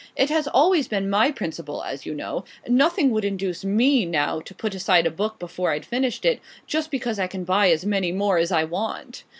It 0.15 0.31
has 0.31 0.47
always 0.47 0.87
been 0.87 1.11
my 1.11 1.29
principle, 1.29 1.83
as 1.83 2.07
you 2.07 2.15
know. 2.15 2.43
Nothing 2.67 3.11
would 3.11 3.23
induce 3.23 3.63
me, 3.63 4.03
now, 4.03 4.39
to 4.39 4.55
put 4.55 4.73
aside 4.73 5.05
a 5.05 5.11
book 5.11 5.37
before 5.37 5.69
I'd 5.69 5.85
finished 5.85 6.25
it, 6.25 6.39
just 6.65 6.89
because 6.89 7.19
I 7.19 7.27
can 7.27 7.43
buy 7.43 7.69
as 7.69 7.85
many 7.85 8.11
more 8.11 8.39
as 8.39 8.51
I 8.51 8.63
want." 8.63 9.25